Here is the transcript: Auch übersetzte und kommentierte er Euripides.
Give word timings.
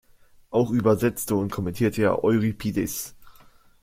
Auch 0.49 0.71
übersetzte 0.71 1.35
und 1.35 1.51
kommentierte 1.51 2.01
er 2.01 2.23
Euripides. 2.23 3.13